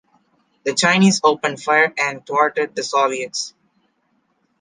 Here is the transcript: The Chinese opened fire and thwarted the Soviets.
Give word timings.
The 0.63 0.73
Chinese 0.73 1.21
opened 1.23 1.61
fire 1.61 1.93
and 1.95 2.25
thwarted 2.25 2.73
the 2.75 2.81
Soviets. 2.81 3.53